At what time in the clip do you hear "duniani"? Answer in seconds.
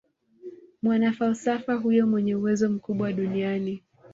3.13-3.83